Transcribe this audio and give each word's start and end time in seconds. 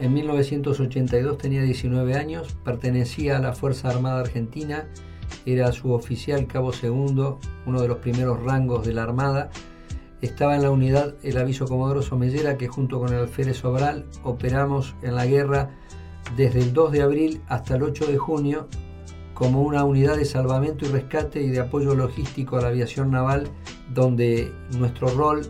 en 0.00 0.14
1982 0.14 1.36
tenía 1.36 1.62
19 1.62 2.14
años, 2.14 2.56
pertenecía 2.64 3.36
a 3.36 3.40
la 3.40 3.52
Fuerza 3.52 3.90
Armada 3.90 4.20
Argentina, 4.20 4.88
era 5.44 5.72
suboficial 5.72 6.46
cabo 6.46 6.72
segundo, 6.72 7.38
uno 7.66 7.82
de 7.82 7.88
los 7.88 7.98
primeros 7.98 8.42
rangos 8.42 8.86
de 8.86 8.94
la 8.94 9.02
Armada. 9.02 9.50
Estaba 10.22 10.56
en 10.56 10.62
la 10.62 10.70
unidad 10.70 11.14
el 11.22 11.38
aviso 11.38 11.66
Comodoro 11.66 12.02
Somellera 12.02 12.56
que 12.56 12.68
junto 12.68 12.98
con 12.98 13.12
el 13.12 13.20
alférez 13.20 13.58
Sobral 13.58 14.06
operamos 14.22 14.94
en 15.02 15.14
la 15.14 15.26
guerra 15.26 15.70
desde 16.36 16.60
el 16.60 16.72
2 16.72 16.92
de 16.92 17.02
abril 17.02 17.42
hasta 17.48 17.76
el 17.76 17.82
8 17.82 18.06
de 18.06 18.18
junio 18.18 18.68
como 19.34 19.62
una 19.62 19.84
unidad 19.84 20.16
de 20.16 20.24
salvamento 20.24 20.84
y 20.84 20.88
rescate 20.88 21.42
y 21.42 21.48
de 21.48 21.60
apoyo 21.60 21.94
logístico 21.94 22.56
a 22.56 22.62
la 22.62 22.68
aviación 22.68 23.10
naval 23.10 23.48
donde 23.94 24.52
nuestro 24.78 25.08
rol 25.08 25.46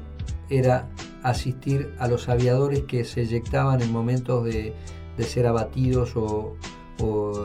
era 0.48 0.88
asistir 1.23 1.95
a 1.98 2.09
los 2.09 2.29
aviadores 2.29 2.84
que 2.84 3.05
se 3.05 3.23
eyectaban 3.23 3.80
en 3.83 3.92
momentos 3.92 4.45
de, 4.45 4.74
ser 5.19 5.46
abatidos 5.46 6.16
o, 6.16 6.56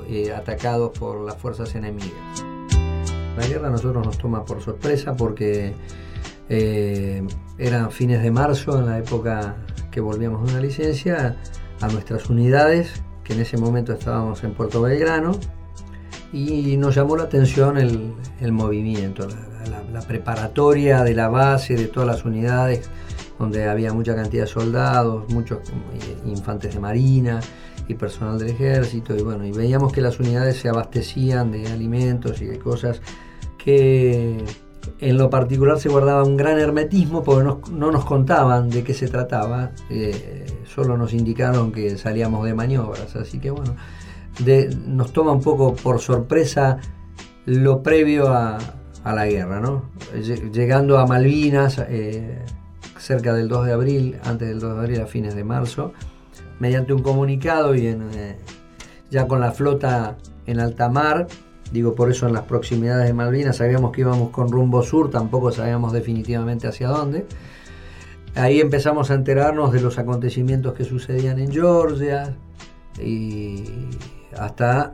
eh, 0.09 0.33
atacados 0.33 0.97
por 0.97 1.19
las 1.25 1.35
fuerzas 1.35 1.75
enemigas. 1.75 2.45
La 3.37 3.45
guerra 3.47 3.67
a 3.67 3.71
nosotros 3.71 4.05
nos 4.05 4.17
toma 4.17 4.45
por 4.45 4.61
sorpresa 4.61 5.13
porque 5.17 5.73
eh, 6.47 7.21
eran 7.57 7.91
fines 7.91 8.23
de 8.23 8.31
marzo, 8.31 8.79
en 8.79 8.85
la 8.85 8.97
época 8.99 9.57
que 9.91 9.99
volvíamos 9.99 10.45
de 10.45 10.53
una 10.53 10.61
licencia, 10.61 11.37
a 11.81 11.87
nuestras 11.87 12.29
unidades, 12.29 13.03
que 13.23 13.33
en 13.33 13.41
ese 13.41 13.57
momento 13.57 13.93
estábamos 13.93 14.43
en 14.43 14.53
Puerto 14.53 14.81
Belgrano, 14.81 15.37
y 16.31 16.75
nos 16.77 16.95
llamó 16.95 17.15
la 17.15 17.23
atención 17.23 17.77
el, 17.77 18.51
movimiento, 18.51 19.27
la, 19.91 20.01
preparatoria 20.01 21.03
de 21.03 21.13
la 21.13 21.29
base, 21.29 21.75
de 21.75 21.87
todas 21.87 22.07
las 22.07 22.25
unidades, 22.25 22.89
donde 23.39 23.65
había 23.65 23.93
mucha 23.93 24.15
cantidad 24.15 24.43
de 24.43 24.49
soldados, 24.49 25.29
muchos 25.29 25.59
eh, 25.93 26.17
infantes 26.25 26.73
de 26.73 26.79
marina 26.79 27.39
y 27.87 27.93
personal 27.93 28.39
del 28.39 28.49
ejército, 28.49 29.15
y 29.15 29.21
bueno, 29.21 29.45
y 29.45 29.51
veíamos 29.51 29.91
que 29.91 30.01
las 30.01 30.19
unidades 30.19 30.57
se 30.57 30.69
abastecían 30.69 31.51
de 31.51 31.67
alimentos 31.67 32.41
y 32.41 32.45
de 32.45 32.57
cosas 32.57 33.01
que 33.57 34.43
en 34.99 35.17
lo 35.17 35.29
particular 35.29 35.79
se 35.79 35.89
guardaba 35.89 36.23
un 36.23 36.37
gran 36.37 36.59
hermetismo 36.59 37.23
porque 37.23 37.43
no, 37.43 37.91
nos 37.91 38.05
contaban 38.05 38.69
de 38.69 38.83
qué 38.83 38.93
se 38.93 39.07
trataba, 39.07 39.71
eh, 39.89 40.45
solo 40.65 40.97
nos 40.97 41.13
indicaron 41.13 41.71
que 41.71 41.97
salíamos 41.97 42.45
de 42.45 42.53
maniobras, 42.53 43.15
así 43.15 43.39
que 43.39 43.51
bueno, 43.51 43.75
nos 44.87 45.13
toma 45.13 45.31
un 45.31 45.41
poco 45.41 45.75
por 45.75 45.99
sorpresa 45.99 46.77
lo 47.45 47.83
previo 47.83 48.29
a, 48.29 48.57
la 49.03 49.27
guerra, 49.27 49.59
¿no? 49.59 49.83
Llegando 50.51 50.97
a 50.97 51.05
Malvinas, 51.05 51.77
eh, 51.87 52.43
cerca 53.05 53.33
del 53.33 53.47
2 53.47 53.67
de 53.67 53.73
abril, 53.73 54.17
antes 54.23 54.47
del 54.47 54.59
2 54.59 54.73
de 54.73 54.79
abril 54.79 55.01
a 55.01 55.05
fines 55.05 55.35
de 55.35 55.43
marzo, 55.43 55.93
mediante 56.59 56.91
un 56.91 57.03
comunicado 57.03 57.75
y 57.75 57.85
eh, 57.85 58.37
ya 59.11 59.27
con 59.27 59.39
la 59.39 59.51
flota 59.51 60.17
en 60.47 60.59
alta 60.59 60.89
mar, 60.89 61.27
digo 61.71 61.93
por 61.93 62.09
eso 62.09 62.25
en 62.25 62.33
las 62.33 62.43
proximidades 62.43 63.05
de 63.05 63.13
Malvinas 63.13 63.57
sabíamos 63.57 63.91
que 63.91 64.01
íbamos 64.01 64.31
con 64.31 64.51
rumbo 64.51 64.81
sur, 64.81 65.11
tampoco 65.11 65.51
sabíamos 65.51 65.93
definitivamente 65.93 66.67
hacia 66.67 66.87
dónde. 66.87 67.27
Ahí 68.33 68.59
empezamos 68.59 69.11
a 69.11 69.13
enterarnos 69.13 69.71
de 69.71 69.81
los 69.81 69.99
acontecimientos 69.99 70.73
que 70.73 70.83
sucedían 70.83 71.37
en 71.39 71.51
Georgia 71.51 72.35
y 72.99 73.63
hasta 74.35 74.93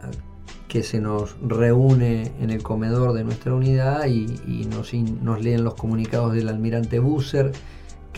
que 0.67 0.83
se 0.83 0.99
nos 0.99 1.37
reúne 1.41 2.33
en 2.41 2.49
el 2.49 2.61
comedor 2.61 3.13
de 3.13 3.23
nuestra 3.23 3.53
unidad 3.53 4.05
y, 4.05 4.67
nos, 4.69 4.93
nos 4.93 5.41
leen 5.41 5.63
los 5.63 5.75
comunicados 5.75 6.33
del 6.33 6.49
almirante 6.49 6.99
Busser 6.99 7.51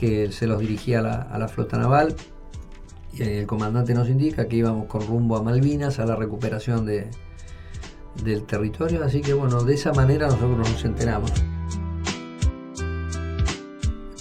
que 0.03 0.33
se 0.33 0.47
los 0.47 0.59
dirigía 0.59 0.99
a 0.99 1.39
la, 1.39 1.47
flota 1.47 1.77
naval. 1.77 2.13
Y 3.13 3.23
el 3.23 3.47
comandante 3.47 3.93
nos 3.93 4.09
indica 4.09 4.49
que 4.49 4.57
íbamos 4.57 4.87
con 4.87 5.07
rumbo 5.07 5.37
a 5.37 5.41
Malvinas, 5.41 5.97
a 5.99 6.05
la 6.05 6.17
recuperación 6.17 6.85
de, 6.85 7.07
del 8.21 8.43
territorio. 8.43 9.01
Así 9.05 9.21
que 9.21 9.31
bueno, 9.33 9.63
de 9.63 9.75
esa 9.75 9.93
manera 9.93 10.27
nosotros 10.27 10.57
nos 10.57 10.83
enteramos. 10.83 11.31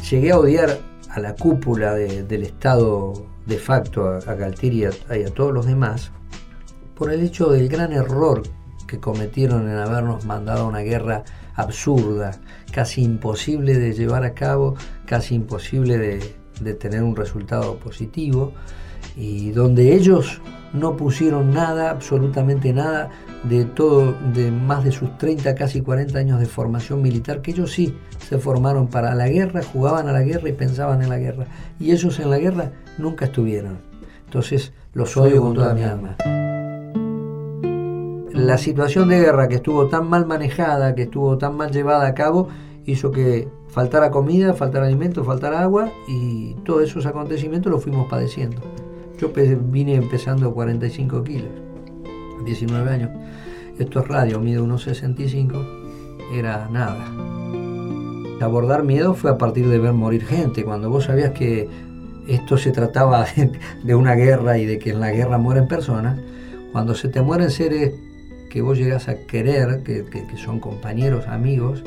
Llegué 0.09 0.31
a 0.31 0.39
odiar 0.39 0.79
a 1.09 1.19
la 1.19 1.35
cúpula 1.35 1.95
del 1.95 2.45
Estado 2.45 3.15
de 3.47 3.59
facto, 3.59 4.07
a, 4.07 4.19
a 4.19 5.17
y 5.17 5.25
a 5.25 5.35
todos 5.35 5.53
los 5.53 5.67
demás, 5.67 6.13
por 6.95 7.13
el 7.13 7.23
hecho 7.23 7.49
del 7.49 7.69
gran 7.69 7.93
error 7.93 8.45
que 8.87 9.01
cometieron 9.01 9.69
en 9.69 9.79
habernos 9.79 10.25
mandado 10.27 10.67
a 10.67 10.69
una 10.69 10.81
guerra 10.81 11.25
absurda, 11.55 12.33
casi 12.73 13.03
imposible 13.03 13.79
de 13.79 13.93
llevar 13.93 14.25
a 14.25 14.35
cabo, 14.35 14.75
casi 15.07 15.35
imposible 15.35 15.99
de, 15.99 16.75
tener 16.75 17.03
un 17.03 17.17
resultado 17.17 17.77
positivo, 17.77 18.53
y 19.17 19.51
donde 19.51 19.95
ellos 19.95 20.41
no 20.73 20.97
pusieron 20.97 21.53
nada, 21.53 21.91
absolutamente 21.91 22.73
nada, 22.73 23.11
de 23.43 23.65
todo, 23.65 24.17
de 24.33 24.51
más 24.51 24.85
de 24.85 24.93
sus 24.93 25.19
30, 25.19 25.55
casi 25.55 25.81
40 25.81 26.19
años 26.19 26.41
de 26.41 26.47
formación 26.47 27.03
militar, 27.03 27.43
que 27.43 27.51
ellos 27.51 27.73
sí 27.73 27.97
se 28.29 28.39
formaron 28.39 28.87
para 28.87 29.15
la 29.15 29.29
guerra, 29.29 29.63
jugaban 29.63 30.09
a 30.09 30.13
la 30.13 30.23
guerra 30.23 30.49
y 30.49 30.53
pensaban 30.53 31.03
en 31.03 31.09
la 31.09 31.19
guerra. 31.19 31.47
Y 31.81 31.91
ellos 31.91 32.19
en 32.21 32.31
la 32.31 32.39
guerra 32.39 32.71
nunca 32.97 33.27
estuvieron. 33.27 33.79
Entonces 34.25 34.73
los 34.95 35.17
odio 35.17 35.43
con 35.43 35.55
toda 35.55 35.75
mi 35.75 35.83
alma 35.83 36.17
la 38.47 38.59
situación 38.59 39.09
de 39.09 39.21
guerra 39.21 39.49
que 39.49 39.57
estuvo 39.57 39.87
tan 39.87 40.09
mal 40.09 40.27
manejada, 40.27 40.95
que 40.95 41.03
estuvo 41.03 41.39
tan 41.39 41.57
mal 41.57 41.71
llevada 41.71 42.07
a 42.07 42.15
cabo, 42.15 42.49
hizo 42.85 43.13
que 43.13 43.49
faltara 43.69 44.11
comida, 44.11 44.53
faltara 44.53 44.87
alimento, 44.87 45.23
faltara 45.25 45.63
agua 45.63 45.93
y 46.09 46.55
todos 46.65 46.83
esos 46.83 47.07
acontecimientos 47.07 47.71
los 47.71 47.83
fuimos 47.83 48.09
padeciendo. 48.09 48.61
Yo 49.19 49.31
vine 49.71 49.95
empezando 49.95 50.53
45 50.53 51.23
kilos, 51.23 51.51
19 52.45 52.91
años. 52.91 53.11
Esto 53.79 54.01
es 54.01 54.09
radio, 54.09 54.41
mido 54.41 54.65
unos 54.65 54.83
65, 54.83 55.65
era 56.35 56.69
nada. 56.69 57.07
Abordar 58.41 58.83
miedo 58.83 59.15
fue 59.15 59.31
a 59.31 59.39
partir 59.39 59.69
de 59.69 59.79
ver 59.79 59.93
morir 59.93 60.25
gente, 60.27 60.65
cuando 60.65 60.91
vos 60.91 61.05
sabías 61.05 61.31
que 61.31 61.69
esto 62.27 62.57
se 62.57 62.73
trataba 62.73 63.25
de 63.85 63.95
una 63.95 64.15
guerra 64.15 64.59
y 64.59 64.67
de 64.67 64.81
que 64.81 64.91
en 64.91 64.99
la 64.99 65.13
guerra 65.13 65.39
mueren 65.39 65.69
personas, 65.69 66.19
cuando 66.73 66.97
se 66.97 67.09
te 67.09 67.23
mueren 67.23 67.51
seres 67.51 67.93
que 68.53 68.61
vos 68.61 68.77
llegas 68.77 69.09
a 69.09 69.15
querer, 69.27 69.83
que, 69.83 70.05
son 70.37 70.61
compañeros, 70.61 71.27
amigos, 71.27 71.83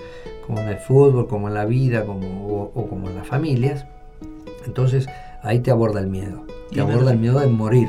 como 0.48 0.62
en 0.62 0.70
el 0.70 0.78
fútbol, 0.78 1.28
como 1.28 1.48
en 1.48 1.54
la 1.54 1.66
vida, 1.66 2.08
como, 2.08 2.72
o, 2.74 2.88
como 2.88 3.08
en 3.08 3.16
las 3.16 3.28
familias, 3.28 3.86
entonces 4.66 5.06
ahí 5.44 5.60
te 5.60 5.70
aborda 5.70 6.00
el 6.00 6.08
miedo. 6.08 6.44
Te 6.74 6.82
aborda 6.82 7.12
el 7.12 7.20
miedo 7.20 7.40
de 7.40 7.46
morir. 7.46 7.88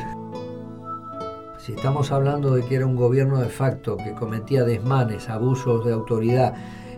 Si 1.57 1.73
estamos 1.73 2.13
hablando 2.13 2.55
de 2.55 2.67
que 2.67 2.75
era 2.75 2.85
un 2.85 2.97
gobierno 2.97 3.41
de 3.41 3.49
facto 3.49 3.97
que 3.97 4.13
cometía 4.13 4.65
desmanes, 4.65 5.31
abusos 5.31 5.87
de 5.87 5.95
autoridad, 5.95 6.55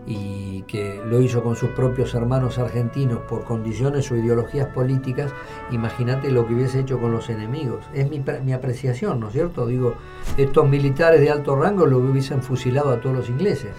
y 0.08 0.62
que 0.62 1.02
lo 1.04 1.20
hizo 1.20 1.42
con 1.42 1.54
sus 1.54 1.70
propios 1.70 2.14
hermanos 2.14 2.58
argentinos 2.58 3.20
por 3.28 3.44
condiciones 3.44 4.10
o 4.10 4.16
ideologías 4.16 4.68
políticas, 4.68 5.32
imagínate 5.70 6.30
lo 6.30 6.46
que 6.46 6.54
hubiese 6.54 6.80
hecho 6.80 6.98
con 6.98 7.12
los 7.12 7.28
enemigos. 7.28 7.84
Es 7.92 8.08
mi, 8.08 8.52
apreciación, 8.54 9.20
¿no 9.20 9.26
es 9.26 9.34
cierto? 9.34 9.66
Digo, 9.66 9.94
estos 10.38 10.66
militares 10.66 11.20
de 11.20 11.30
alto 11.30 11.56
rango 11.56 11.84
lo 11.84 11.98
hubiesen 11.98 12.42
fusilado 12.42 12.90
a 12.90 13.00
todos 13.02 13.16
los 13.16 13.28
ingleses. 13.28 13.72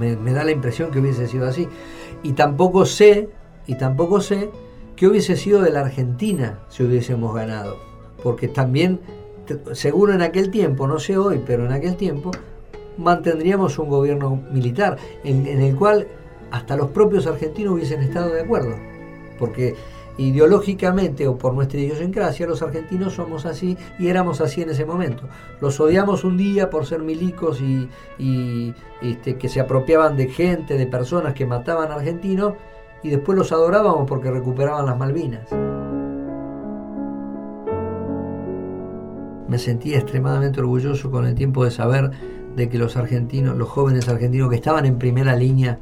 Me, 0.00 0.16
da 0.32 0.44
la 0.44 0.50
impresión 0.50 0.90
que 0.90 1.00
hubiese 1.00 1.28
sido 1.28 1.46
así. 1.46 1.68
Y 2.22 2.32
tampoco 2.32 2.86
sé, 2.86 3.28
y 3.66 3.76
tampoco 3.76 4.22
sé 4.22 4.50
qué 4.96 5.08
hubiese 5.08 5.36
sido 5.36 5.60
de 5.60 5.72
la 5.72 5.80
Argentina 5.80 6.60
si 6.70 6.84
hubiésemos 6.84 7.34
ganado. 7.34 7.76
Porque 8.22 8.48
también, 8.48 9.00
seguro 9.72 10.14
en 10.14 10.22
aquel 10.22 10.50
tiempo, 10.50 10.86
no 10.86 10.98
sé 10.98 11.18
hoy, 11.18 11.42
pero 11.46 11.66
en 11.66 11.72
aquel 11.72 11.96
tiempo, 11.96 12.30
mantendríamos 12.98 13.78
un 13.78 13.88
gobierno 13.88 14.42
militar 14.50 14.96
en, 15.24 15.46
el 15.46 15.76
cual 15.76 16.06
hasta 16.50 16.76
los 16.76 16.90
propios 16.90 17.26
argentinos 17.26 17.74
hubiesen 17.74 18.02
estado 18.02 18.32
de 18.32 18.42
acuerdo. 18.42 18.76
Porque 19.38 19.74
ideológicamente 20.18 21.28
o 21.28 21.36
por 21.36 21.52
nuestra 21.52 21.78
idiosincrasia, 21.78 22.46
los 22.46 22.62
argentinos 22.62 23.14
somos 23.14 23.44
así 23.44 23.76
y 23.98 24.08
éramos 24.08 24.40
así 24.40 24.62
en 24.62 24.70
ese 24.70 24.86
momento. 24.86 25.24
Los 25.60 25.78
odiamos 25.78 26.24
un 26.24 26.36
día 26.36 26.70
por 26.70 26.86
ser 26.86 27.00
milicos 27.00 27.60
y, 27.60 28.74
este, 29.02 29.36
que 29.36 29.48
se 29.48 29.60
apropiaban 29.60 30.16
de 30.16 30.28
gente, 30.28 30.78
de 30.78 30.86
personas 30.86 31.34
que 31.34 31.46
mataban 31.46 31.92
argentinos, 31.92 32.54
y 33.02 33.10
después 33.10 33.36
los 33.36 33.52
adorábamos 33.52 34.08
porque 34.08 34.30
recuperaban 34.30 34.86
las 34.86 34.98
Malvinas. 34.98 35.48
me 39.48 39.58
sentí 39.58 39.94
extremadamente 39.94 40.60
orgulloso 40.60 41.10
con 41.10 41.26
el 41.26 41.34
tiempo 41.34 41.64
de 41.64 41.70
saber 41.70 42.10
de 42.56 42.68
que 42.68 42.78
los 42.78 42.96
argentinos, 42.96 43.56
los 43.56 43.68
jóvenes 43.68 44.08
argentinos 44.08 44.48
que 44.50 44.56
estaban 44.56 44.86
en 44.86 44.98
primera 44.98 45.36
línea, 45.36 45.78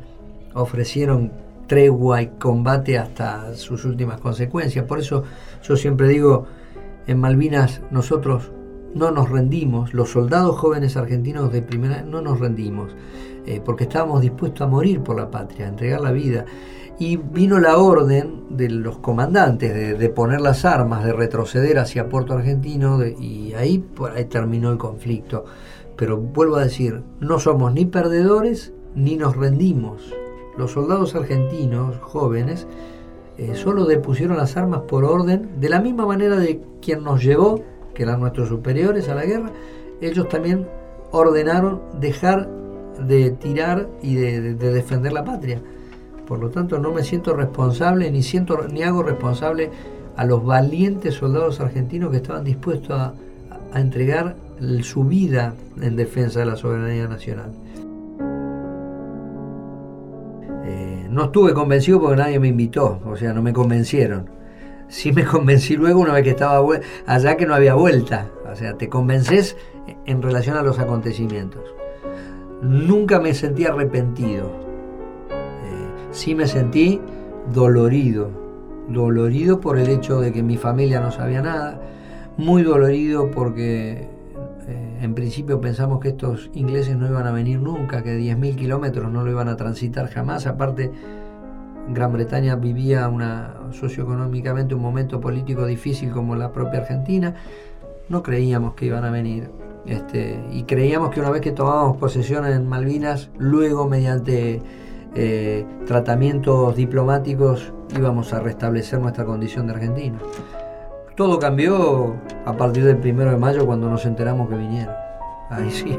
ofrecieron 0.55 1.33
tregua 1.67 2.23
y 2.23 2.27
combate 2.39 2.99
hasta 2.99 3.55
sus 3.55 3.85
últimas 3.85 4.21
consecuencias. 4.21 4.85
Por 4.85 4.99
eso 4.99 5.23
yo 5.63 5.77
siempre 5.77 6.09
digo, 6.09 6.47
en 7.07 7.21
Malvinas 7.21 7.81
nosotros 7.91 8.51
no 8.95 9.11
nos 9.11 9.31
rendimos, 9.31 9.93
los 9.93 10.11
soldados 10.11 10.57
jóvenes 10.57 10.97
argentinos 10.97 11.53
de 11.53 11.63
primera 11.63 12.03
no 12.03 12.21
nos 12.21 12.39
rendimos, 12.39 12.95
eh, 13.47 13.61
porque 13.65 13.85
estábamos 13.85 14.21
dispuestos 14.21 14.63
a 14.63 14.71
morir 14.71 15.01
por 15.01 15.17
la 15.17 15.31
patria, 15.31 15.67
a 15.67 15.69
entregar 15.71 16.01
la 16.01 16.13
vida. 16.13 16.45
Y 16.97 17.17
vino 17.17 17.59
la 17.59 17.77
orden 17.79 18.45
de 18.51 18.71
los 18.71 18.99
comandantes 18.99 19.99
de, 19.99 20.09
poner 20.11 20.41
las 20.41 20.65
armas, 20.65 21.05
de 21.05 21.13
retroceder 21.13 21.77
hacia 21.81 22.09
Puerto 22.09 22.35
Argentino, 22.35 23.05
y 23.05 23.53
ahí, 23.55 23.85
ahí 24.15 24.25
terminó 24.27 24.71
el 24.71 24.79
conflicto. 24.79 25.45
Pero 25.97 26.19
vuelvo 26.19 26.57
a 26.57 26.65
decir, 26.65 27.03
no 27.21 27.39
somos 27.39 27.73
ni 27.73 27.85
perdedores 27.85 28.73
ni 28.95 29.17
nos 29.17 29.37
rendimos. 29.37 30.15
Los 30.57 30.73
soldados 30.73 31.15
argentinos 31.15 31.99
jóvenes 32.01 32.67
eh, 33.37 33.55
solo 33.55 33.85
depusieron 33.85 34.37
las 34.37 34.57
armas 34.57 34.83
por 34.83 35.05
orden, 35.05 35.61
de 35.61 35.69
la 35.69 35.81
misma 35.81 36.07
manera 36.07 36.37
de 36.37 36.61
quien 36.81 37.03
nos 37.03 37.23
llevó, 37.23 37.63
que 37.93 38.05
eran 38.05 38.21
nuestros 38.21 38.49
superiores 38.49 39.09
a 39.09 39.15
la 39.15 39.25
guerra, 39.25 39.51
ellos 40.01 40.29
también 40.29 40.67
ordenaron 41.11 41.81
dejar 42.01 42.49
de 43.07 43.31
tirar 43.31 43.89
y 44.03 44.15
de, 44.15 44.55
defender 44.55 45.13
la 45.13 45.25
patria. 45.25 45.61
Por 46.27 46.39
lo 46.39 46.51
tanto, 46.51 46.79
no 46.79 46.93
me 46.93 47.03
siento 47.03 47.35
responsable 47.35 48.11
ni 48.11 48.23
siento 48.23 48.67
ni 48.69 48.83
hago 48.83 49.03
responsable 49.03 49.71
a 50.17 50.25
los 50.25 50.45
valientes 50.45 51.15
soldados 51.15 51.61
argentinos 51.61 52.11
que 52.11 52.19
estaban 52.19 52.45
dispuestos 52.45 52.91
a, 52.91 53.15
a 53.73 53.81
entregar 53.81 54.37
su 54.83 55.05
vida 55.05 55.55
en 55.81 55.97
defensa 55.97 56.41
de 56.41 56.47
la 56.47 56.57
soberanía 56.57 57.09
nacional. 57.09 57.53
no 61.15 61.27
estuve 61.27 61.55
convencido 61.55 62.01
porque 62.01 62.17
nadie 62.17 62.41
me 62.41 62.49
invitó, 62.49 63.01
o 63.07 63.17
sea, 63.17 63.33
no 63.33 63.41
me 63.41 63.53
convencieron. 63.53 64.29
Sí 64.89 65.13
me 65.13 65.25
convencí 65.35 65.77
luego 65.77 66.01
una 66.01 66.13
vez 66.13 66.25
que 66.25 66.31
estaba 66.31 66.61
allá 67.07 67.37
que 67.37 67.47
no 67.47 67.55
había 67.55 67.75
vuelta. 67.75 68.29
O 68.51 68.57
sea, 68.57 68.77
te 68.77 68.89
convences 68.89 69.57
en 70.07 70.23
relación 70.23 70.57
a 70.57 70.63
los 70.63 70.79
acontecimientos. 70.79 71.63
Nunca 72.63 73.21
me 73.21 73.33
sentí 73.33 73.65
arrepentido. 73.65 74.51
Eh, 75.31 75.89
sí 76.11 76.35
me 76.35 76.49
sentí 76.49 77.01
dolorido. 77.53 78.31
Dolorido 78.89 79.61
por 79.61 79.79
el 79.79 79.89
hecho 79.89 80.21
de 80.21 80.33
que 80.33 80.43
mi 80.43 80.57
familia 80.57 81.01
no 81.01 81.13
sabía 81.13 81.43
nada. 81.43 81.81
Muy 82.37 82.63
dolorido 82.63 83.31
porque 83.31 84.09
eh, 84.69 84.99
en 85.03 85.15
principio 85.15 85.61
pensamos 85.61 86.01
que 86.01 86.09
estos 86.09 86.51
ingleses 86.55 86.97
no 86.97 87.09
iban 87.09 87.27
a 87.27 87.33
venir 87.33 87.61
nunca, 87.61 88.03
que 88.03 88.19
10.000 88.19 88.57
kilómetros 88.57 89.11
no 89.11 89.25
lo 89.25 89.31
iban 89.31 89.49
a 89.49 89.57
transitar 89.57 90.09
jamás. 90.09 90.47
Aparte, 90.47 90.91
Gran 91.89 92.13
Bretaña 92.13 92.57
vivía 92.57 93.09
una, 93.09 93.55
socioeconómicamente 93.73 94.75
un 94.75 94.83
momento 94.83 95.21
político 95.21 95.67
difícil 95.67 96.11
como 96.11 96.35
la 96.35 96.53
propia 96.53 96.81
Argentina. 96.81 97.35
No 98.09 98.23
creíamos 98.23 98.75
que 98.75 98.87
iban 98.87 99.05
a 99.05 99.11
venir. 99.11 99.51
Este, 99.87 100.43
y 100.51 100.63
creíamos 100.63 101.11
que 101.11 101.21
una 101.21 101.31
vez 101.31 101.43
que 101.43 101.53
tomábamos 101.53 101.99
posesión 101.99 102.47
en 102.47 102.67
Malvinas, 102.67 103.31
luego 103.39 103.87
mediante 103.87 104.63
eh, 105.15 105.67
tratamientos 105.87 106.75
diplomáticos 106.75 107.73
íbamos 107.97 108.33
a 108.33 108.41
restablecer 108.41 108.99
nuestra 108.99 109.25
condición 109.25 109.67
de 109.67 109.75
argentino. 109.75 110.19
Todo 111.17 111.39
cambió 111.39 112.17
a 112.45 112.57
partir 112.57 112.85
del 112.85 112.97
primero 112.97 113.31
de 113.31 113.37
mayo 113.37 113.65
cuando 113.65 113.89
nos 113.89 114.05
enteramos 114.05 114.49
que 114.49 114.57
vinieron. 114.57 114.95
Ahí 115.49 115.71
sí, 115.71 115.97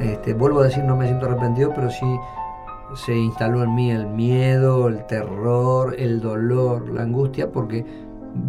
este, 0.00 0.34
vuelvo 0.34 0.60
a 0.60 0.64
decir, 0.64 0.84
no 0.84 0.94
me 0.94 1.06
siento 1.06 1.24
arrepentido, 1.24 1.72
pero 1.74 1.90
sí 1.90 2.06
se 2.94 3.16
instaló 3.16 3.62
en 3.62 3.74
mí 3.74 3.90
el 3.90 4.06
miedo, 4.06 4.88
el 4.88 5.06
terror, 5.06 5.94
el 5.98 6.20
dolor, 6.20 6.90
la 6.90 7.02
angustia, 7.02 7.50
porque 7.50 7.84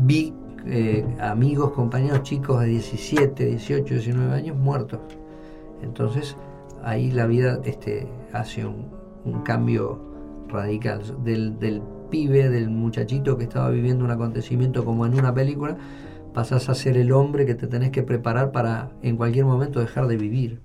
vi 0.05 0.33
eh, 0.65 1.05
amigos, 1.21 1.71
compañeros 1.71 2.23
chicos 2.23 2.61
de 2.61 2.67
17, 2.67 3.45
18, 3.45 3.93
19 3.93 4.35
años 4.35 4.57
muertos. 4.57 4.99
Entonces 5.81 6.35
ahí 6.83 7.11
la 7.11 7.27
vida 7.27 7.59
este, 7.63 8.07
hace 8.33 8.65
un, 8.65 8.99
cambio 9.43 9.99
radical 10.47 11.03
del, 11.23 11.59
del 11.59 11.83
pibe, 12.09 12.49
del 12.49 12.69
muchachito 12.69 13.37
que 13.37 13.43
estaba 13.43 13.69
viviendo 13.69 14.03
un 14.03 14.11
acontecimiento 14.11 14.83
como 14.83 15.05
en 15.05 15.13
una 15.13 15.33
película, 15.33 15.77
pasas 16.33 16.69
a 16.69 16.75
ser 16.75 16.97
el 16.97 17.11
hombre 17.11 17.45
que 17.45 17.55
te 17.55 17.67
tenés 17.67 17.91
que 17.91 18.03
preparar 18.03 18.51
para 18.51 18.91
en 19.01 19.17
cualquier 19.17 19.45
momento 19.45 19.79
dejar 19.79 20.07
de 20.07 20.17
vivir. 20.17 20.61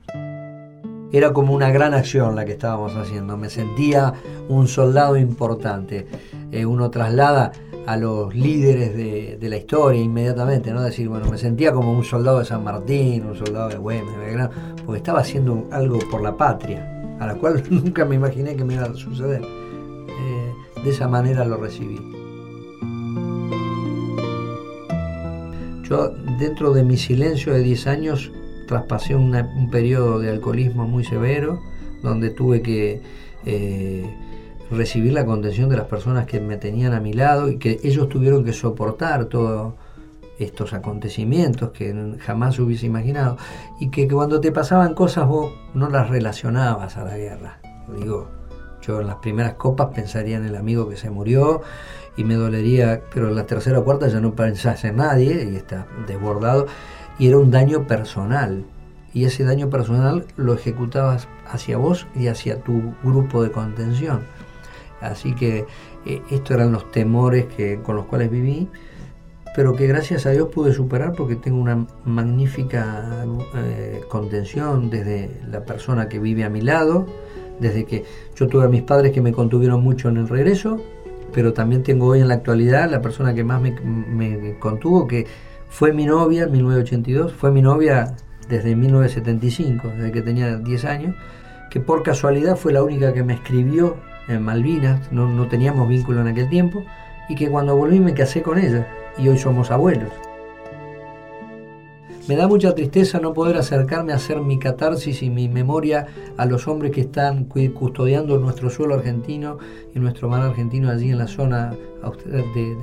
Era 1.13 1.33
como 1.33 1.55
una 1.55 1.71
gran 1.71 1.95
acción 1.95 2.35
la 2.35 2.45
que 2.45 2.53
estábamos 2.53 2.97
haciendo, 2.97 3.37
me 3.37 3.49
sentía 3.49 4.15
un 4.49 4.67
soldado 4.67 5.17
importante. 5.17 6.07
Eh, 6.51 6.67
uno 6.67 6.91
traslada 6.91 7.53
a 7.87 7.97
los 7.97 8.35
líderes 8.35 8.97
de, 8.97 9.49
la 9.49 9.57
historia 9.57 10.01
inmediatamente, 10.01 10.73
¿no? 10.73 10.83
Decir, 10.83 11.09
bueno, 11.09 11.31
me 11.31 11.39
sentía 11.39 11.73
como 11.73 11.93
un 11.93 12.03
soldado 12.03 12.39
de 12.39 12.45
San 12.45 12.65
Martín, 12.65 13.27
un 13.27 13.37
soldado 13.37 13.69
de 13.69 13.77
Güemes, 13.77 14.17
de 14.17 14.49
porque 14.85 14.99
estaba 14.99 15.21
haciendo 15.21 15.69
algo 15.71 15.99
por 16.11 16.23
la 16.23 16.37
patria, 16.37 17.17
a 17.21 17.27
la 17.27 17.35
cual 17.35 17.63
nunca 17.71 18.05
me 18.05 18.17
imaginé 18.17 18.57
que 18.57 18.65
me 18.65 18.75
iba 18.75 18.85
a 18.85 18.95
suceder. 18.95 19.43
Eh, 19.43 20.83
de 20.83 20.91
esa 20.91 21.09
manera 21.09 21.45
lo 21.45 21.59
recibí. 21.59 22.24
Yo, 25.89 26.09
dentro 26.39 26.73
de 26.73 26.83
mi 26.83 26.97
silencio 26.97 27.53
de 27.53 27.61
10 27.61 27.87
años, 27.87 28.33
traspasé 28.67 29.15
un 29.15 29.69
periodo 29.71 30.19
de 30.19 30.31
alcoholismo 30.31 30.87
muy 30.87 31.05
severo, 31.05 31.61
donde 32.03 32.31
tuve 32.31 32.63
que 32.63 33.03
eh, 33.45 34.11
recibir 34.71 35.13
la 35.13 35.27
contención 35.27 35.69
de 35.69 35.77
las 35.77 35.87
personas 35.87 36.27
que 36.27 36.41
me 36.41 36.57
tenían 36.57 36.95
a 36.95 37.01
mi 37.01 37.13
lado 37.13 37.51
y 37.51 37.59
que 37.59 37.81
ellos 37.83 38.09
tuvieron 38.09 38.45
que 38.45 38.53
soportar 38.53 39.27
todos 39.27 39.75
estos 40.39 40.73
acontecimientos 40.73 41.71
que 41.71 42.17
jamás 42.21 42.59
hubiese 42.59 42.87
imaginado 42.87 43.37
y 43.79 43.91
que 43.91 44.09
cuando 44.09 44.41
te 44.41 44.51
pasaban 44.51 44.95
cosas 44.95 45.29
vos 45.29 45.53
no 45.75 45.89
las 45.91 46.09
relacionabas 46.09 46.97
a 46.97 47.05
la 47.05 47.17
guerra. 47.17 47.61
Digo, 47.99 48.29
yo 48.83 49.01
en 49.01 49.07
las 49.07 49.17
primeras 49.17 49.55
copas 49.55 49.95
pensaría 49.95 50.37
en 50.37 50.45
el 50.45 50.57
amigo 50.57 50.89
que 50.89 50.97
se 50.97 51.11
murió 51.11 51.63
y 52.17 52.25
me 52.25 52.35
dolería, 52.35 53.03
pero 53.13 53.29
en 53.29 53.35
la 53.35 53.47
tercera 53.47 53.81
o 53.81 53.85
cuarta 53.85 54.09
ya 54.09 54.21
no 54.21 54.35
pensás 54.35 54.85
en 54.85 54.97
nadie 54.97 55.49
y 55.51 55.57
está 55.57 55.87
desbordado. 56.07 56.67
Y 57.19 57.29
era 57.29 57.39
un 57.39 57.51
daño 57.51 57.87
personal. 57.87 58.65
Y 59.13 59.25
ese 59.25 59.45
daño 59.45 59.71
personal 59.71 60.25
lo 60.37 60.55
ejecutabas 60.55 61.29
hacia 61.47 61.77
vos 61.77 62.07
y 62.17 62.27
hacia 62.27 62.61
tu 62.61 62.95
grupo 63.03 63.43
de 63.43 63.51
contención. 63.51 64.23
Así 65.01 65.35
que 65.35 65.67
eh, 66.07 66.23
estos 66.31 66.57
eran 66.57 66.73
los 66.73 66.91
temores 66.91 67.47
que, 67.47 67.81
con 67.81 67.97
los 67.97 68.07
cuales 68.07 68.31
viví, 68.31 68.69
pero 69.55 69.75
que 69.75 69.87
gracias 69.87 70.27
a 70.27 70.31
Dios 70.31 70.49
pude 70.49 70.73
superar 70.73 71.13
porque 71.13 71.37
tengo 71.37 71.61
una 71.61 71.87
magnífica 72.05 73.25
eh, 73.55 74.01
contención 74.09 74.91
desde 74.91 75.41
la 75.49 75.65
persona 75.65 76.09
que 76.09 76.19
vive 76.19 76.43
a 76.43 76.49
mi 76.49 76.61
lado, 76.61 77.07
desde 77.61 77.85
que 77.85 78.05
yo 78.35 78.49
tuve 78.49 78.65
a 78.65 78.69
mis 78.69 78.83
padres 78.83 79.13
que 79.13 79.21
me 79.21 79.33
contuvieron 79.33 79.83
mucho 79.83 80.09
en 80.09 80.17
el 80.17 80.29
regreso, 80.29 80.81
pero 81.35 81.53
también 81.53 81.83
tengo 81.83 82.07
hoy 82.07 82.21
en 82.21 82.29
la 82.29 82.35
actualidad 82.35 82.89
la 82.91 83.03
persona 83.03 83.35
que 83.35 83.45
más 83.45 83.61
me, 83.61 84.57
contuvo, 84.59 85.07
que 85.07 85.27
fue 85.69 85.93
mi 85.93 86.07
novia 86.07 86.45
en 86.45 86.53
1982, 86.53 87.33
fue 87.33 87.51
mi 87.51 87.61
novia 87.61 88.15
desde 88.49 88.77
1975, 88.77 89.89
desde 89.89 90.13
que 90.13 90.23
tenía 90.23 90.57
10 90.57 90.85
años, 90.85 91.17
que 91.71 91.81
por 91.81 92.03
casualidad 92.03 92.57
fue 92.57 92.73
la 92.73 92.83
única 92.83 93.13
que 93.13 93.25
me 93.25 93.35
escribió 93.35 93.97
en 94.29 94.43
Malvinas, 94.43 95.11
no, 95.11 95.29
no 95.29 95.49
teníamos 95.49 95.89
vínculo 95.89 96.21
en 96.21 96.29
aquel 96.29 96.49
tiempo, 96.49 96.85
y 97.29 97.35
que 97.35 97.49
cuando 97.51 97.77
volví 97.77 97.99
me 97.99 98.15
casé 98.15 98.43
con 98.43 98.59
ella, 98.59 98.87
y 99.19 99.29
hoy 99.29 99.39
somos 99.39 99.71
abuelos. 99.71 100.13
Me 102.27 102.37
da 102.37 102.49
mucha 102.49 102.75
tristeza 102.75 103.21
no 103.21 103.35
poder 103.35 103.59
acercarme 103.59 104.13
a 104.13 104.17
hacer 104.17 104.41
mi 104.41 104.59
catarsis 104.59 105.23
y 105.23 105.29
mi 105.29 105.47
memoria 105.47 106.07
a 106.39 106.47
los 106.47 106.67
hombres 106.67 106.91
que 106.93 107.03
están 107.03 107.45
custodiando 107.45 108.39
nuestro 108.39 108.71
suelo 108.71 108.95
argentino 108.95 109.59
y 109.95 109.99
nuestro 109.99 110.31
mar 110.31 110.41
argentino 110.41 110.89
allí 110.89 111.11
en 111.11 111.19
la 111.19 111.27
zona 111.27 111.75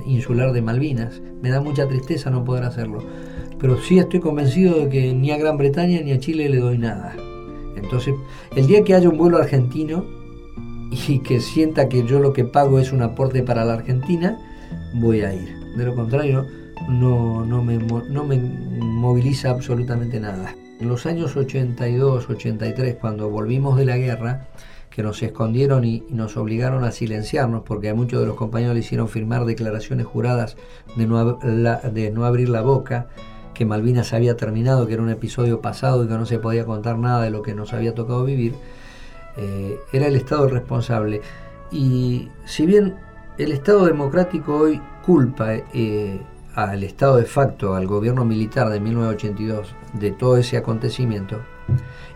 insular 0.06 0.52
de 0.52 0.62
Malvinas. 0.62 1.20
Me 1.42 1.50
da 1.50 1.60
mucha 1.60 1.88
tristeza 1.88 2.30
no 2.30 2.44
poder 2.44 2.62
hacerlo. 2.62 3.02
Pero 3.58 3.80
sí 3.80 3.98
estoy 3.98 4.20
convencido 4.20 4.78
de 4.78 4.88
que 4.88 5.12
ni 5.12 5.32
a 5.32 5.38
Gran 5.38 5.56
Bretaña 5.56 6.00
ni 6.02 6.12
a 6.12 6.20
Chile 6.20 6.48
le 6.48 6.58
doy 6.58 6.78
nada. 6.78 7.16
Entonces, 7.74 8.14
el 8.54 8.68
día 8.68 8.84
que 8.84 8.94
haya 8.94 9.08
un 9.08 9.18
vuelo 9.18 9.38
argentino 9.38 10.04
y 11.08 11.18
que 11.18 11.40
sienta 11.40 11.88
que 11.88 12.06
yo 12.06 12.20
lo 12.20 12.32
que 12.32 12.44
pago 12.44 12.78
es 12.78 12.92
un 12.92 13.02
aporte 13.02 13.42
para 13.42 13.64
la 13.64 13.74
Argentina, 13.74 14.38
voy 14.94 15.22
a 15.22 15.34
ir. 15.34 15.48
De 15.76 15.84
lo 15.84 15.96
contrario, 15.96 16.46
no, 16.88 17.44
no, 17.44 17.62
me, 17.62 17.76
no 17.78 18.24
me 18.24 18.38
moviliza 18.38 19.50
absolutamente 19.50 20.20
nada. 20.20 20.54
En 20.80 20.88
los 20.88 21.06
años 21.06 21.36
82, 21.36 22.28
83, 22.28 22.96
cuando 22.96 23.30
volvimos 23.30 23.76
de 23.76 23.84
la 23.84 23.96
guerra, 23.96 24.48
que 24.90 25.02
nos 25.02 25.22
escondieron 25.22 25.84
y, 25.84 26.04
nos 26.10 26.36
obligaron 26.36 26.84
a 26.84 26.92
silenciarnos, 26.92 27.62
porque 27.62 27.88
a 27.88 27.94
muchos 27.94 28.20
de 28.20 28.26
los 28.26 28.36
compañeros 28.36 28.74
le 28.74 28.80
hicieron 28.80 29.08
firmar 29.08 29.44
declaraciones 29.44 30.06
juradas 30.06 30.56
de 30.96 31.06
no, 31.06 31.34
de 31.34 32.10
no 32.10 32.24
abrir 32.24 32.48
la 32.48 32.62
boca, 32.62 33.08
que 33.54 33.64
Malvinas 33.64 34.12
había 34.12 34.36
terminado, 34.36 34.86
que 34.86 34.94
era 34.94 35.02
un 35.02 35.10
episodio 35.10 35.60
pasado 35.60 36.04
y 36.04 36.08
que 36.08 36.14
no 36.14 36.26
se 36.26 36.38
podía 36.38 36.64
contar 36.64 36.98
nada 36.98 37.22
de 37.22 37.30
lo 37.30 37.42
que 37.42 37.54
nos 37.54 37.72
había 37.72 37.94
tocado 37.94 38.24
vivir, 38.24 38.54
eh, 39.36 39.78
era 39.92 40.06
el 40.06 40.16
Estado 40.16 40.48
responsable. 40.48 41.20
Y 41.70 42.28
si 42.44 42.66
bien 42.66 42.94
el 43.38 43.52
Estado 43.52 43.86
democrático 43.86 44.56
hoy 44.56 44.80
culpa 45.04 45.54
eh, 45.54 46.20
al 46.54 46.84
Estado 46.84 47.16
de 47.16 47.24
facto, 47.24 47.74
al 47.74 47.86
gobierno 47.86 48.24
militar 48.24 48.68
de 48.68 48.80
1982, 48.80 49.74
de 49.94 50.10
todo 50.10 50.36
ese 50.36 50.56
acontecimiento, 50.56 51.38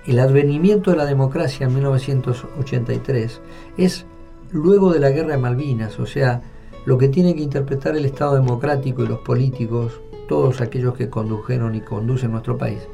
el 0.06 0.18
advenimiento 0.18 0.90
de 0.90 0.98
la 0.98 1.06
democracia 1.06 1.66
en 1.66 1.74
1983 1.74 3.40
es 3.76 4.06
luego 4.52 4.92
de 4.92 5.00
la 5.00 5.10
guerra 5.10 5.32
de 5.32 5.38
Malvinas, 5.38 5.98
o 5.98 6.06
sea, 6.06 6.42
lo 6.84 6.98
que 6.98 7.08
tiene 7.08 7.34
que 7.34 7.42
interpretar 7.42 7.96
el 7.96 8.04
Estado 8.04 8.34
democrático 8.34 9.02
y 9.02 9.08
los 9.08 9.18
políticos, 9.20 10.00
todos 10.28 10.60
aquellos 10.60 10.94
que 10.94 11.10
condujeron 11.10 11.74
y 11.74 11.80
conducen 11.80 12.32
nuestro 12.32 12.56
país, 12.56 12.86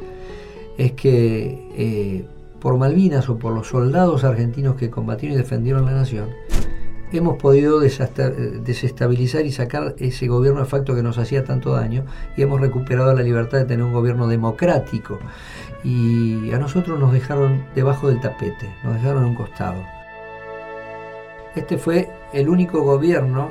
es 0.79 0.93
que 0.93 1.69
eh, 1.77 2.25
por 2.59 2.79
Malvinas 2.79 3.29
o 3.29 3.39
por 3.39 3.53
los 3.53 3.69
soldados 3.69 4.25
argentinos 4.25 4.77
que 4.77 4.91
combatieron 4.91 5.37
y 5.37 5.43
defendieron 5.43 5.85
la 5.85 5.93
nación, 5.93 6.31
hemos 7.19 7.37
podido 7.37 7.81
desestabilizar 7.81 9.45
y 9.47 9.53
sacar 9.53 9.95
ese 9.99 10.29
gobierno 10.29 10.61
de 10.61 10.67
facto 10.67 10.95
que 10.95 11.03
nos 11.03 11.19
hacía 11.19 11.45
tanto 11.45 11.73
daño 11.73 12.05
y 12.37 12.43
hemos 12.43 12.61
recuperado 12.61 13.15
la 13.15 13.23
libertad 13.23 13.59
de 13.59 13.65
tener 13.65 13.85
un 13.85 13.93
gobierno 13.93 14.27
democrático. 14.27 15.19
Y 15.85 16.53
a 16.53 16.59
nosotros 16.59 16.99
nos 16.99 17.13
dejaron 17.13 17.65
debajo 17.75 18.09
del 18.09 18.21
tapete, 18.21 18.73
nos 18.85 18.95
dejaron 18.95 19.25
a 19.25 19.27
un 19.27 19.35
costado. 19.35 19.83
Este 21.55 21.77
fue 21.77 22.09
el 22.33 22.49
único 22.49 22.83
gobierno 22.83 23.51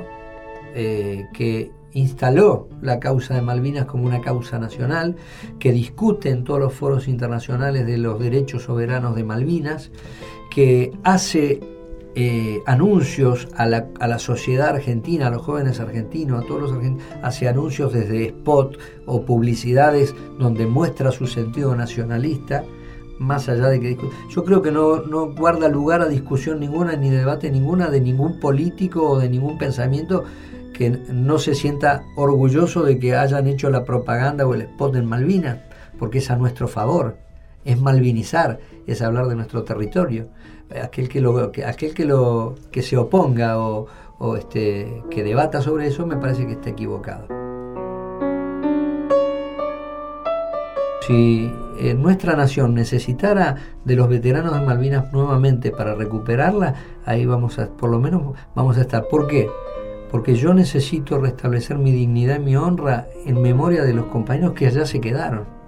eh, 0.74 1.28
que 1.32 1.70
instaló 1.92 2.68
la 2.80 2.98
causa 2.98 3.34
de 3.34 3.42
Malvinas 3.42 3.86
como 3.86 4.06
una 4.06 4.20
causa 4.20 4.58
nacional, 4.58 5.16
que 5.58 5.72
discute 5.72 6.30
en 6.30 6.44
todos 6.44 6.58
los 6.58 6.72
foros 6.72 7.06
internacionales 7.08 7.86
de 7.86 7.98
los 7.98 8.18
derechos 8.18 8.64
soberanos 8.64 9.14
de 9.14 9.24
Malvinas, 9.24 9.90
que 10.50 10.92
hace 11.04 11.60
eh, 12.14 12.62
anuncios 12.66 13.48
a 13.56 13.66
la, 13.66 13.88
a 13.98 14.06
la, 14.06 14.18
sociedad 14.18 14.68
argentina, 14.68 15.28
a 15.28 15.30
los 15.30 15.42
jóvenes 15.42 15.80
argentinos, 15.80 16.44
a 16.44 16.46
todos 16.46 16.62
los 16.62 16.72
argentinos, 16.72 17.06
hace 17.22 17.48
anuncios 17.48 17.92
desde 17.92 18.26
spot 18.26 18.78
o 19.06 19.24
publicidades 19.24 20.14
donde 20.38 20.66
muestra 20.66 21.10
su 21.10 21.26
sentido 21.26 21.74
nacionalista, 21.74 22.64
más 23.18 23.48
allá 23.48 23.68
de 23.68 23.80
que 23.80 23.98
yo 24.28 24.44
creo 24.44 24.62
que 24.62 24.72
no, 24.72 25.02
no 25.02 25.32
guarda 25.32 25.68
lugar 25.68 26.02
a 26.02 26.08
discusión 26.08 26.60
ninguna 26.60 26.96
ni 26.96 27.08
debate 27.08 27.50
ninguna 27.50 27.88
de 27.88 28.00
ningún 28.00 28.40
político 28.40 29.08
o 29.08 29.18
de 29.18 29.28
ningún 29.28 29.58
pensamiento 29.58 30.24
que 30.72 30.90
no 30.90 31.38
se 31.38 31.54
sienta 31.54 32.02
orgulloso 32.16 32.82
de 32.82 32.98
que 32.98 33.14
hayan 33.14 33.46
hecho 33.46 33.70
la 33.70 33.84
propaganda 33.84 34.46
o 34.46 34.54
el 34.54 34.62
spot 34.62 34.96
en 34.96 35.06
Malvinas, 35.06 35.58
porque 35.98 36.18
es 36.18 36.30
a 36.30 36.36
nuestro 36.36 36.66
favor, 36.68 37.16
es 37.64 37.80
malvinizar, 37.80 38.58
es 38.86 39.02
hablar 39.02 39.28
de 39.28 39.36
nuestro 39.36 39.62
territorio. 39.62 40.28
Aquel 40.80 41.08
que, 41.08 41.20
lo, 41.20 41.50
aquel 41.66 41.94
que, 41.94 42.04
lo, 42.04 42.54
que 42.70 42.82
se 42.82 42.96
oponga 42.96 43.58
o, 43.58 43.86
o 44.18 44.36
este, 44.36 45.02
que 45.10 45.22
debata 45.22 45.60
sobre 45.60 45.86
eso 45.86 46.06
me 46.06 46.16
parece 46.16 46.46
que 46.46 46.52
está 46.52 46.70
equivocado. 46.70 47.26
Si 51.06 51.52
eh, 51.80 51.94
nuestra 51.94 52.36
nación 52.36 52.74
necesitara 52.74 53.56
de 53.84 53.96
los 53.96 54.08
veteranos 54.08 54.54
de 54.54 54.64
Malvinas 54.64 55.12
nuevamente 55.12 55.72
para 55.72 55.94
recuperarla, 55.94 56.74
ahí 57.04 57.26
vamos 57.26 57.58
a, 57.58 57.68
por 57.68 57.90
lo 57.90 57.98
menos 57.98 58.36
vamos 58.54 58.78
a 58.78 58.82
estar. 58.82 59.08
¿Por 59.08 59.26
qué? 59.26 59.48
porque 60.12 60.34
yo 60.34 60.52
necesito 60.52 61.18
restablecer 61.18 61.78
mi 61.78 61.90
dignidad 61.90 62.36
y 62.36 62.40
mi 62.44 62.54
honra 62.54 63.08
en 63.24 63.40
memoria 63.40 63.82
de 63.82 63.94
los 63.94 64.04
compañeros 64.06 64.52
que 64.52 64.66
allá 64.66 64.84
se 64.84 65.00
quedaron. 65.00 65.61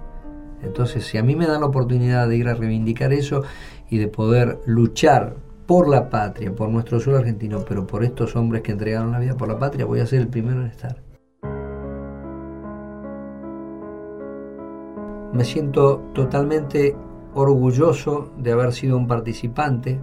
Entonces, 0.65 1.05
si 1.05 1.17
a 1.17 1.23
mí 1.23 1.35
me 1.35 1.47
dan 1.47 1.61
la 1.61 1.67
oportunidad 1.67 2.27
de 2.27 2.37
ir 2.37 2.47
a 2.47 2.55
reivindicar 2.55 3.13
eso 3.13 3.43
y 3.89 3.97
de 3.97 4.07
poder 4.07 4.59
luchar 4.65 5.35
por 5.65 5.87
la 5.87 6.09
patria, 6.09 6.53
por 6.53 6.69
nuestro 6.69 6.99
suelo 6.99 7.19
argentino, 7.19 7.63
pero 7.67 7.87
por 7.87 8.03
estos 8.03 8.35
hombres 8.35 8.61
que 8.61 8.71
entregaron 8.71 9.11
la 9.11 9.19
vida 9.19 9.35
por 9.35 9.47
la 9.47 9.57
patria, 9.57 9.85
voy 9.85 9.99
a 9.99 10.05
ser 10.05 10.21
el 10.21 10.27
primero 10.27 10.61
en 10.61 10.67
estar. 10.67 11.01
Me 15.33 15.43
siento 15.43 15.97
totalmente 16.13 16.95
orgulloso 17.33 18.31
de 18.37 18.51
haber 18.53 18.71
sido 18.73 18.95
un 18.95 19.07
participante, 19.07 19.99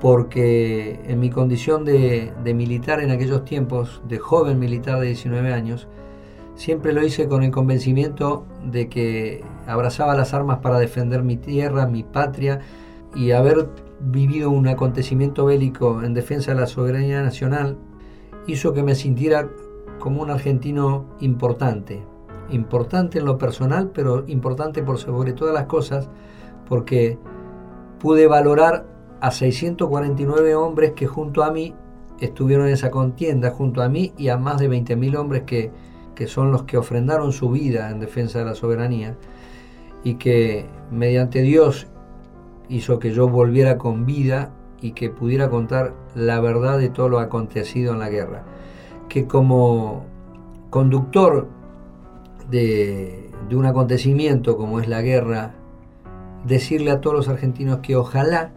porque 0.00 1.00
en 1.06 1.20
mi 1.20 1.30
condición 1.30 1.84
de, 1.84 2.32
militar 2.54 3.00
en 3.00 3.10
aquellos 3.10 3.44
tiempos, 3.44 4.00
de 4.08 4.18
joven 4.18 4.58
militar 4.58 5.00
de 5.00 5.08
19 5.08 5.52
años, 5.52 5.88
siempre 6.58 6.92
lo 6.92 7.04
hice 7.04 7.28
con 7.28 7.44
el 7.44 7.52
convencimiento 7.52 8.44
de 8.64 8.88
que 8.88 9.44
abrazaba 9.68 10.16
las 10.16 10.34
armas 10.34 10.58
para 10.58 10.80
defender 10.80 11.22
mi 11.22 11.36
tierra, 11.36 11.86
mi 11.86 12.02
patria, 12.02 12.58
y 13.14 13.30
haber 13.30 13.68
vivido 14.00 14.50
un 14.50 14.66
acontecimiento 14.66 15.46
bélico 15.46 16.02
en 16.02 16.14
defensa 16.14 16.52
de 16.52 16.60
la 16.60 16.66
soberanía 16.66 17.22
nacional 17.22 17.78
hizo 18.48 18.74
que 18.74 18.82
me 18.82 18.96
sintiera 18.96 19.48
como 20.00 20.20
un 20.20 20.30
argentino 20.30 21.04
importante, 21.20 22.02
importante 22.50 23.20
en 23.20 23.24
lo 23.24 23.38
personal, 23.38 23.92
pero 23.94 24.24
importante 24.26 24.82
por 24.82 24.98
sobre 24.98 25.34
todas 25.34 25.54
las 25.54 25.66
cosas, 25.66 26.08
porque 26.68 27.18
pude 28.00 28.26
valorar 28.26 28.84
a 29.20 29.30
649 29.30 30.56
hombres 30.56 30.92
que 30.92 31.06
junto 31.06 31.44
a 31.44 31.52
mí 31.52 31.72
estuvieron 32.18 32.66
en 32.66 32.72
esa 32.72 32.90
contienda, 32.90 33.52
junto 33.52 33.80
a 33.80 33.88
mí 33.88 34.12
y 34.18 34.28
a 34.28 34.36
más 34.36 34.58
de 34.58 34.68
20.000 34.68 35.16
hombres 35.16 35.42
que, 35.44 35.70
que 36.18 36.26
son 36.26 36.50
los 36.50 36.64
que 36.64 36.76
ofrendaron 36.76 37.30
su 37.30 37.48
vida 37.48 37.90
en 37.92 38.00
defensa 38.00 38.40
de 38.40 38.44
la 38.44 38.56
soberanía 38.56 39.14
y 40.02 40.14
que 40.14 40.66
mediante 40.90 41.42
Dios 41.42 41.86
hizo 42.68 42.98
que 42.98 43.12
yo 43.12 43.28
volviera 43.28 43.78
con 43.78 44.04
vida 44.04 44.50
y 44.80 44.92
que 44.92 45.10
pudiera 45.10 45.48
contar 45.48 45.94
la 46.16 46.40
verdad 46.40 46.76
de 46.76 46.88
todo 46.88 47.08
lo 47.08 47.20
acontecido 47.20 47.92
en 47.92 48.00
la 48.00 48.08
guerra. 48.08 48.42
Que 49.08 49.28
como 49.28 50.06
conductor 50.70 51.46
de, 52.50 53.30
de 53.48 53.54
un 53.54 53.66
acontecimiento 53.66 54.56
como 54.56 54.80
es 54.80 54.88
la 54.88 55.02
guerra, 55.02 55.54
decirle 56.44 56.90
a 56.90 57.00
todos 57.00 57.14
los 57.14 57.28
argentinos 57.28 57.78
que 57.78 57.94
ojalá 57.94 58.50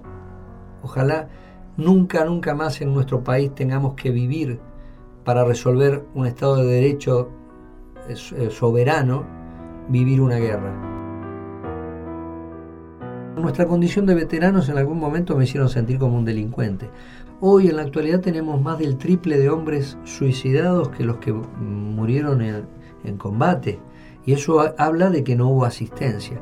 Ojalá 0.84 1.30
nunca, 1.78 2.26
nunca 2.26 2.56
más 2.56 2.82
en 2.82 2.92
nuestro 2.92 3.24
país 3.24 3.54
tengamos 3.54 3.94
que 3.94 4.10
vivir 4.10 4.60
para 5.24 5.46
resolver 5.46 6.04
un 6.16 6.26
Estado 6.26 6.58
de 6.58 6.66
Derecho 6.66 7.30
soberano, 8.50 9.26
vivir 9.90 10.22
una 10.22 10.38
guerra. 10.38 10.74
Nuestra 13.36 13.66
condición 13.66 14.06
de 14.06 14.14
veteranos 14.14 14.70
en 14.70 14.78
algún 14.78 15.00
momento 15.00 15.36
me 15.36 15.46
hicieron 15.46 15.70
sentir 15.70 15.98
como 15.98 16.18
un 16.18 16.26
delincuente. 16.26 16.90
Hoy 17.40 17.70
en 17.70 17.78
la 17.78 17.82
actualidad 17.84 18.20
tenemos 18.20 18.62
más 18.62 18.78
del 18.78 18.98
triple 18.98 19.40
de 19.40 19.50
hombres 19.50 19.98
suicidados 20.04 20.90
que 20.90 21.04
los 21.04 21.18
que 21.18 21.34
murieron 21.34 22.42
en, 22.42 22.66
en 23.04 23.18
combate. 23.18 23.80
Y 24.26 24.34
eso 24.34 24.62
habla 24.78 25.10
de 25.10 25.24
que 25.24 25.36
no 25.36 25.50
hubo 25.50 25.66
asistencia. 25.66 26.40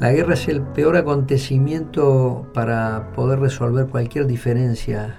La 0.00 0.12
guerra 0.12 0.34
es 0.34 0.48
el 0.48 0.62
peor 0.62 0.96
acontecimiento 0.96 2.46
para 2.52 3.12
poder 3.12 3.40
resolver 3.40 3.86
cualquier 3.86 4.26
diferencia 4.26 5.18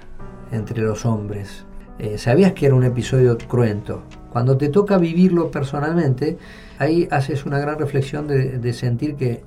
entre 0.52 0.82
los 0.82 1.06
hombres. 1.06 1.64
Eh, 1.98 2.18
Sabías 2.18 2.52
que 2.52 2.66
era 2.66 2.74
un 2.74 2.84
episodio 2.84 3.38
cruento. 3.38 4.02
Cuando 4.36 4.58
te 4.58 4.68
toca 4.68 4.98
vivirlo 4.98 5.50
personalmente, 5.50 6.36
ahí 6.78 7.08
haces 7.10 7.46
una 7.46 7.58
gran 7.58 7.78
reflexión 7.78 8.28
de, 8.28 8.72
sentir 8.74 9.16
que 9.16 9.42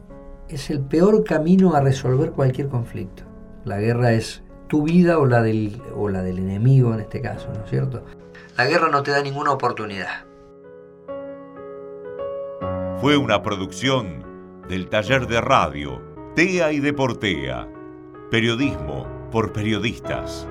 es 0.47 0.71
el 0.71 0.79
peor 0.79 1.23
camino 1.23 1.75
a 1.75 1.79
resolver 1.79 2.31
cualquier 2.31 2.69
conflicto. 2.69 3.21
La 3.65 3.77
guerra 3.77 4.13
es 4.13 4.41
tu 4.67 4.81
vida 4.81 5.19
o 5.19 5.27
la 5.27 5.43
del, 5.43 5.79
o 5.95 6.09
la 6.09 6.23
del 6.23 6.39
enemigo 6.39 6.91
en 6.91 7.01
este 7.01 7.21
caso, 7.21 7.49
¿no 7.53 7.65
es 7.65 7.69
cierto? 7.69 8.03
La 8.57 8.65
guerra 8.65 8.89
no 8.89 9.03
te 9.03 9.11
da 9.11 9.21
ninguna 9.21 9.51
oportunidad. 9.51 10.25
Fue 12.99 13.15
una 13.15 13.43
producción 13.43 14.23
del 14.69 14.89
taller 14.89 15.27
de 15.27 15.39
radio 15.39 16.01
TEA 16.33 16.71
y 16.71 16.79
Deportea. 16.79 17.67
Periodismo 18.31 19.05
por 19.31 19.53
periodistas. 19.53 20.47